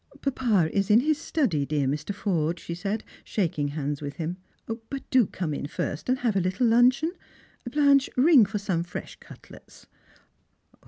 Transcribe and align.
"Papa 0.19 0.67
is 0.75 0.89
in 0.89 1.01
hia 1.01 1.13
Btudy, 1.13 1.67
dear 1.67 1.85
Mr. 1.85 2.11
Forde." 2.11 2.57
she 2.57 2.73
said, 2.73 3.03
shaking 3.23 3.67
hands 3.67 4.01
with 4.01 4.15
him_; 4.17 4.37
"but 4.89 5.07
do 5.11 5.27
come 5.27 5.53
in 5.53 5.67
first 5.67 6.09
and 6.09 6.17
have 6.17 6.35
a 6.35 6.41
little 6.41 6.65
luncheon.— 6.65 7.11
Blanche, 7.71 8.09
ling 8.17 8.47
for 8.47 8.57
some 8.57 8.81
fresh 8.83 9.17
cutlets." 9.19 9.85